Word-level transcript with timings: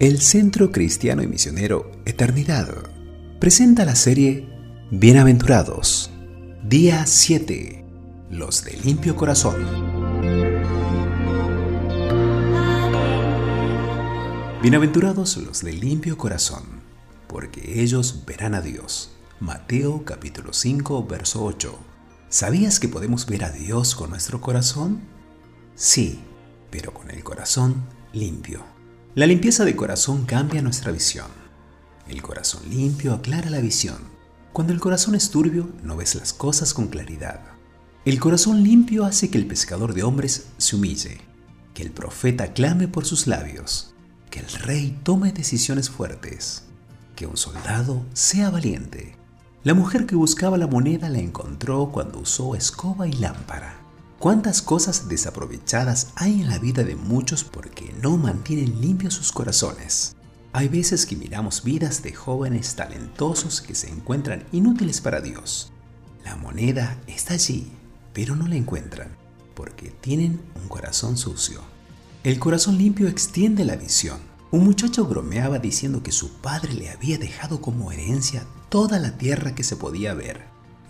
El 0.00 0.20
Centro 0.20 0.70
Cristiano 0.70 1.24
y 1.24 1.26
Misionero 1.26 1.90
Eternidad 2.04 2.68
presenta 3.40 3.84
la 3.84 3.96
serie 3.96 4.48
Bienaventurados, 4.92 6.12
día 6.62 7.04
7, 7.04 7.84
los 8.30 8.62
de 8.62 8.76
limpio 8.76 9.16
corazón. 9.16 9.56
Bienaventurados 14.62 15.36
los 15.38 15.64
de 15.64 15.72
limpio 15.72 16.16
corazón, 16.16 16.62
porque 17.26 17.82
ellos 17.82 18.22
verán 18.24 18.54
a 18.54 18.60
Dios. 18.60 19.16
Mateo 19.40 20.04
capítulo 20.04 20.52
5, 20.52 21.08
verso 21.08 21.42
8. 21.42 21.76
¿Sabías 22.28 22.78
que 22.78 22.86
podemos 22.86 23.26
ver 23.26 23.42
a 23.42 23.50
Dios 23.50 23.96
con 23.96 24.10
nuestro 24.10 24.40
corazón? 24.40 25.00
Sí, 25.74 26.20
pero 26.70 26.94
con 26.94 27.10
el 27.10 27.24
corazón 27.24 27.82
limpio. 28.12 28.77
La 29.18 29.26
limpieza 29.26 29.64
de 29.64 29.74
corazón 29.74 30.26
cambia 30.26 30.62
nuestra 30.62 30.92
visión. 30.92 31.26
El 32.06 32.22
corazón 32.22 32.62
limpio 32.70 33.12
aclara 33.12 33.50
la 33.50 33.58
visión. 33.58 33.96
Cuando 34.52 34.72
el 34.72 34.78
corazón 34.78 35.16
es 35.16 35.30
turbio, 35.30 35.70
no 35.82 35.96
ves 35.96 36.14
las 36.14 36.32
cosas 36.32 36.72
con 36.72 36.86
claridad. 36.86 37.40
El 38.04 38.20
corazón 38.20 38.62
limpio 38.62 39.04
hace 39.04 39.28
que 39.28 39.36
el 39.36 39.48
pescador 39.48 39.92
de 39.92 40.04
hombres 40.04 40.50
se 40.58 40.76
humille, 40.76 41.18
que 41.74 41.82
el 41.82 41.90
profeta 41.90 42.52
clame 42.52 42.86
por 42.86 43.06
sus 43.06 43.26
labios, 43.26 43.92
que 44.30 44.38
el 44.38 44.48
rey 44.52 44.96
tome 45.02 45.32
decisiones 45.32 45.90
fuertes, 45.90 46.66
que 47.16 47.26
un 47.26 47.36
soldado 47.36 48.06
sea 48.12 48.50
valiente. 48.50 49.16
La 49.64 49.74
mujer 49.74 50.06
que 50.06 50.14
buscaba 50.14 50.58
la 50.58 50.68
moneda 50.68 51.08
la 51.08 51.18
encontró 51.18 51.90
cuando 51.92 52.20
usó 52.20 52.54
escoba 52.54 53.08
y 53.08 53.14
lámpara. 53.14 53.87
¿Cuántas 54.18 54.62
cosas 54.62 55.08
desaprovechadas 55.08 56.08
hay 56.16 56.40
en 56.40 56.48
la 56.48 56.58
vida 56.58 56.82
de 56.82 56.96
muchos 56.96 57.44
porque 57.44 57.94
no 58.02 58.16
mantienen 58.16 58.80
limpios 58.80 59.14
sus 59.14 59.30
corazones? 59.30 60.16
Hay 60.52 60.66
veces 60.66 61.06
que 61.06 61.14
miramos 61.14 61.62
vidas 61.62 62.02
de 62.02 62.12
jóvenes 62.12 62.74
talentosos 62.74 63.60
que 63.60 63.76
se 63.76 63.88
encuentran 63.88 64.44
inútiles 64.50 65.00
para 65.00 65.20
Dios. 65.20 65.70
La 66.24 66.34
moneda 66.34 66.98
está 67.06 67.34
allí, 67.34 67.70
pero 68.12 68.34
no 68.34 68.48
la 68.48 68.56
encuentran 68.56 69.16
porque 69.54 69.90
tienen 70.00 70.40
un 70.60 70.66
corazón 70.66 71.16
sucio. 71.16 71.60
El 72.24 72.40
corazón 72.40 72.76
limpio 72.76 73.06
extiende 73.06 73.64
la 73.64 73.76
visión. 73.76 74.18
Un 74.50 74.64
muchacho 74.64 75.04
bromeaba 75.04 75.60
diciendo 75.60 76.02
que 76.02 76.10
su 76.10 76.32
padre 76.38 76.74
le 76.74 76.90
había 76.90 77.18
dejado 77.18 77.60
como 77.60 77.92
herencia 77.92 78.44
toda 78.68 78.98
la 78.98 79.16
tierra 79.16 79.54
que 79.54 79.62
se 79.62 79.76
podía 79.76 80.12
ver, 80.12 80.42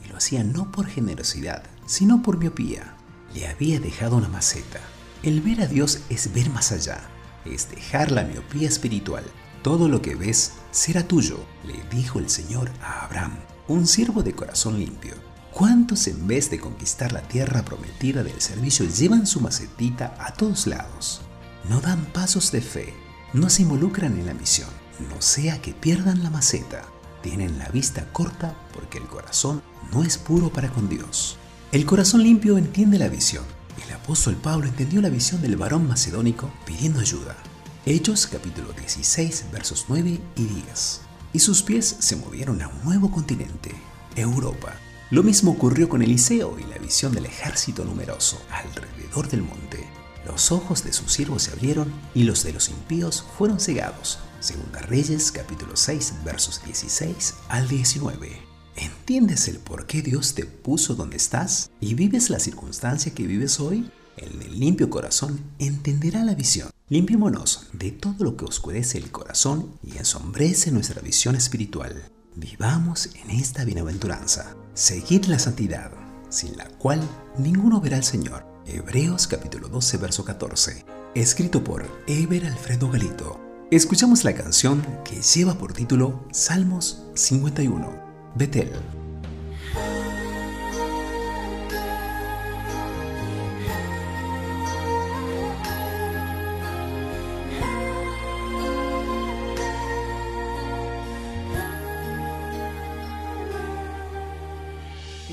y 0.03 0.09
lo 0.09 0.17
hacía 0.17 0.45
no 0.45 0.73
por 0.73 0.87
generosidad, 0.87 1.65
sino 1.87 2.23
por 2.23 2.39
miopía 2.39 2.95
le 3.35 3.47
había 3.47 3.81
dejado 3.81 4.17
una 4.17 4.29
maceta. 4.29 4.81
El 5.23 5.41
ver 5.41 5.63
a 5.63 5.67
Dios 5.67 6.01
es 6.09 6.33
ver 6.33 6.51
más 6.51 6.73
allá, 6.73 7.01
es 7.45 7.71
dejar 7.71 8.11
la 8.11 8.25
miopía 8.25 8.69
espiritual. 8.69 9.25
Todo 9.63 9.89
lo 9.89 10.01
que 10.01 10.15
ves 10.15 10.53
será 10.71 11.03
tuyo, 11.03 11.41
le 11.65 11.83
dijo 11.97 12.19
el 12.19 12.31
Señor 12.31 12.71
a 12.81 13.05
Abraham, 13.05 13.39
un 13.67 13.87
siervo 13.87 14.23
de 14.23 14.35
corazón 14.35 14.79
limpio. 14.79 15.15
¿Cuántos 15.53 16.07
en 16.07 16.27
vez 16.29 16.51
de 16.51 16.61
conquistar 16.61 17.13
la 17.13 17.23
tierra 17.23 17.65
prometida 17.65 18.23
del 18.23 18.41
servicio 18.41 18.87
llevan 18.87 19.27
su 19.27 19.41
macetita 19.41 20.15
a 20.21 20.33
todos 20.33 20.67
lados? 20.67 21.23
No 21.69 21.81
dan 21.81 22.05
pasos 22.13 22.53
de 22.53 22.61
fe, 22.61 22.95
no 23.33 23.51
se 23.51 23.63
involucran 23.63 24.19
en 24.19 24.27
la 24.27 24.35
misión, 24.35 24.71
no 25.11 25.21
sea 25.21 25.61
que 25.61 25.73
pierdan 25.75 26.23
la 26.23 26.31
maceta. 26.31 26.85
Tienen 27.23 27.59
la 27.59 27.69
vista 27.71 28.13
corta 28.13 28.55
porque 28.73 28.99
el 28.99 29.05
corazón 29.05 29.63
no 29.93 30.05
es 30.05 30.17
puro 30.17 30.51
para 30.53 30.71
con 30.71 30.89
Dios. 30.89 31.37
El 31.71 31.85
corazón 31.85 32.23
limpio 32.23 32.57
entiende 32.57 32.99
la 32.99 33.09
visión. 33.09 33.45
El 33.87 33.95
apóstol 33.95 34.37
Pablo 34.37 34.69
entendió 34.69 35.03
la 35.03 35.11
visión 35.11 35.43
del 35.43 35.59
varón 35.59 35.87
macedónico 35.87 36.51
pidiendo 36.65 36.99
ayuda. 36.99 37.37
Hechos 37.85 38.27
capítulo 38.27 38.73
16 38.73 39.45
versos 39.53 39.85
9 39.87 40.19
y 40.37 40.45
10. 40.45 41.01
Y 41.35 41.39
sus 41.41 41.63
pies 41.63 41.97
se 41.99 42.17
movieron 42.17 42.63
a 42.63 42.69
un 42.69 42.85
nuevo 42.85 43.11
continente, 43.11 43.71
Europa. 44.17 44.77
Lo 45.11 45.23
mismo 45.23 45.51
ocurrió 45.51 45.91
con 45.91 46.01
Eliseo 46.01 46.59
y 46.59 46.65
la 46.65 46.79
visión 46.79 47.13
del 47.13 47.27
ejército 47.27 47.85
numeroso 47.85 48.41
alrededor 48.51 49.29
del 49.29 49.43
monte. 49.43 49.87
Los 50.25 50.51
ojos 50.53 50.85
de 50.85 50.95
sus 50.95 51.13
siervos 51.13 51.43
se 51.43 51.53
abrieron 51.53 51.93
y 52.15 52.23
los 52.23 52.45
de 52.45 52.55
los 52.55 52.71
impíos 52.71 53.27
fueron 53.37 53.61
cegados. 53.61 54.21
Segunda 54.41 54.81
Reyes 54.81 55.31
capítulo 55.31 55.77
6 55.77 56.15
versos 56.25 56.63
16 56.65 57.35
al 57.51 57.69
19. 57.69 58.48
¿Entiendes 58.79 59.49
el 59.49 59.59
por 59.59 59.87
qué 59.87 60.03
Dios 60.03 60.35
te 60.35 60.45
puso 60.45 60.95
donde 60.95 61.17
estás 61.17 61.69
y 61.81 61.95
vives 61.95 62.31
la 62.31 62.39
circunstancia 62.39 63.13
que 63.13 63.27
vives 63.27 63.59
hoy? 63.59 63.91
El 64.17 64.61
limpio 64.61 64.89
corazón 64.89 65.41
entenderá 65.59 66.25
la 66.25 66.37
visión. 66.37 66.71
Limpiémonos 66.89 67.67
de 67.73 67.91
todo 67.91 68.23
lo 68.25 68.37
que 68.37 68.45
oscurece 68.45 68.99
el 68.99 69.11
corazón 69.11 69.73
y 69.83 69.99
ensombrece 69.99 70.71
nuestra 70.71 71.01
visión 71.03 71.35
espiritual. 71.35 72.09
Vivamos 72.37 73.11
en 73.17 73.31
esta 73.31 73.65
bienaventuranza. 73.65 74.55
Seguid 74.75 75.25
la 75.25 75.41
santidad, 75.41 75.91
sin 76.29 76.57
la 76.57 76.69
cual 76.69 77.01
ninguno 77.37 77.81
verá 77.81 77.97
al 77.97 78.05
Señor. 78.05 78.47
Hebreos 78.65 79.27
capítulo 79.27 79.69
12, 79.69 79.97
verso 79.97 80.25
14. 80.25 80.85
Escrito 81.17 81.65
por 81.65 81.85
Eber 82.07 82.47
Alfredo 82.47 82.89
Galito. 82.91 83.41
Escuchamos 83.73 84.23
la 84.23 84.35
canción 84.35 84.85
que 85.05 85.21
lleva 85.21 85.59
por 85.59 85.73
título 85.73 86.25
Salmos 86.31 87.03
51. 87.15 88.08
Betel. 88.39 88.71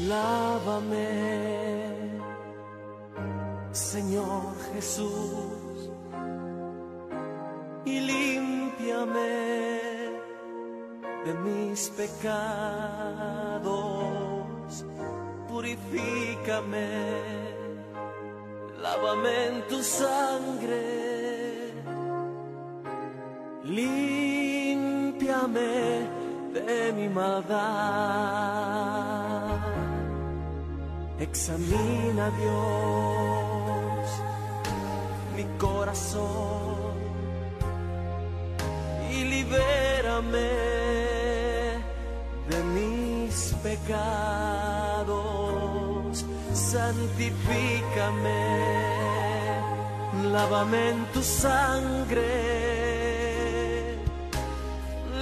Lávame, 0.08 1.08
Señor 3.72 4.56
Jesús, 4.74 5.92
y 7.86 8.00
límpiame 8.00 9.75
de 11.26 11.34
mis 11.34 11.90
pecados, 11.90 12.46
purifícame, 15.50 16.88
lávame 18.80 19.48
en 19.48 19.68
tu 19.68 19.82
sangre, 19.82 21.74
límpiame 23.64 24.86
de 26.54 26.94
mi 26.94 27.10
maldad. 27.10 27.56
Examina 31.20 32.30
Dios 32.40 33.66
mi 35.36 35.44
corazón 35.58 36.94
y 39.12 39.24
libérame 39.24 40.85
pecados, 43.66 45.16
santifícame, 46.54 48.46
lávame 50.32 50.90
en 50.90 51.00
tu 51.14 51.22
sangre, 51.24 52.30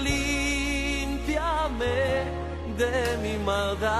limpiame 0.07 1.99
de 2.81 2.95
mi 3.23 3.35
maldad, 3.45 3.93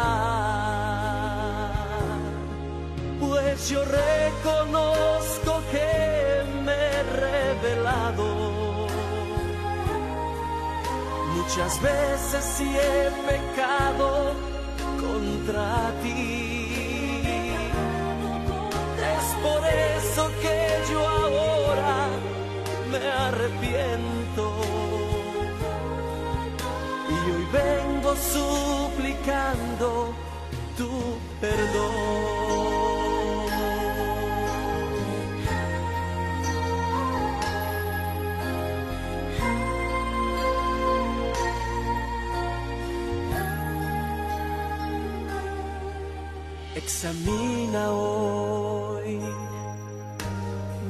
pues 3.22 3.69
yo 3.69 3.81
reconozco 3.85 5.51
que 5.72 6.43
me 6.66 6.73
he 6.73 7.03
revelado 7.28 8.53
Muchas 11.45 11.81
veces 11.81 12.45
sí 12.57 12.63
he 12.63 13.11
pecado 13.28 14.34
contra 14.99 15.91
ti. 16.01 16.69
Es 19.13 19.25
por 19.43 19.61
eso 19.67 20.31
que 20.41 20.57
yo 20.90 20.99
ahora 21.07 22.07
me 22.90 23.05
arrepiento. 23.11 24.43
Y 27.09 27.13
hoy 27.31 27.46
vengo 27.51 28.16
suplicando 28.16 29.87
tu 30.78 30.91
perdón. 31.41 32.33
Examina 46.84 47.91
hoy 47.91 49.20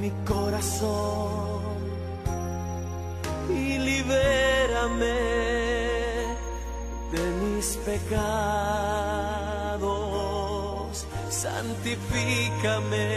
mi 0.01 0.11
corazón 0.25 1.61
y 3.49 3.77
libérame 3.77 5.19
de 7.13 7.23
mis 7.41 7.77
pecados, 7.85 8.25
santifícame, 11.29 13.07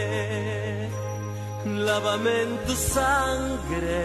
lávame 1.65 2.41
en 2.43 2.57
tu 2.67 2.75
sangre, 2.75 3.97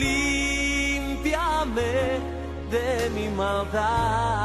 límpiame 0.00 1.60
de 2.70 3.10
mi 3.16 3.28
maldad, 3.28 4.39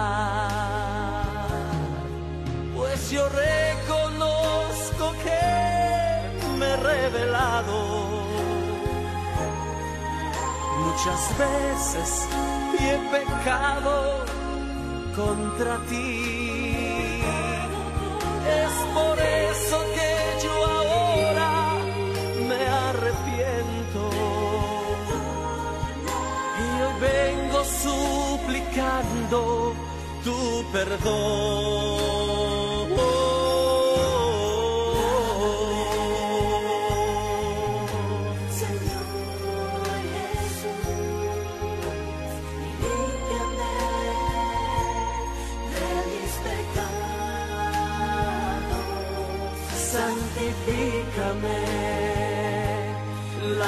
reconozco 3.30 5.14
que 5.24 5.44
me 6.58 6.66
he 6.66 6.78
revelado 6.78 7.78
muchas 10.86 11.38
veces 11.38 12.28
y 12.80 12.84
he 12.86 12.98
pecado 13.18 14.26
contra 15.16 15.78
ti. 15.90 17.22
Es 18.64 18.74
por 18.94 19.20
eso 19.20 19.78
que 19.96 20.12
yo 20.44 20.54
ahora 20.66 21.54
me 22.48 22.62
arrepiento 22.88 24.02
y 26.64 26.66
hoy 26.84 26.96
vengo 27.02 27.60
suplicando 27.84 29.40
tu 30.24 30.38
perdón. 30.72 32.25